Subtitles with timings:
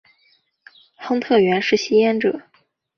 [0.95, 2.41] 亨特原是吸烟者。